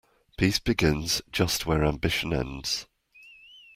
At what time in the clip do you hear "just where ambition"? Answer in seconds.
1.31-2.33